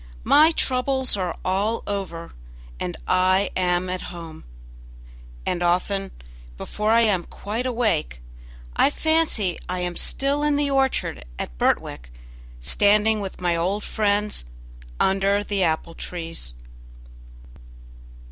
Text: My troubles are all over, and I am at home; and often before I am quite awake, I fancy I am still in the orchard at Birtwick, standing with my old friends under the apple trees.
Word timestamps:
My 0.23 0.49
troubles 0.51 1.15
are 1.15 1.35
all 1.45 1.83
over, 1.85 2.31
and 2.79 2.97
I 3.07 3.51
am 3.55 3.87
at 3.87 4.01
home; 4.09 4.45
and 5.45 5.61
often 5.61 6.09
before 6.57 6.89
I 6.89 7.01
am 7.01 7.25
quite 7.25 7.67
awake, 7.67 8.19
I 8.75 8.89
fancy 8.89 9.59
I 9.69 9.81
am 9.81 9.95
still 9.95 10.41
in 10.41 10.55
the 10.55 10.71
orchard 10.71 11.23
at 11.37 11.55
Birtwick, 11.59 12.11
standing 12.61 13.19
with 13.21 13.39
my 13.41 13.55
old 13.55 13.83
friends 13.83 14.45
under 14.99 15.43
the 15.43 15.61
apple 15.61 15.93
trees. 15.93 16.55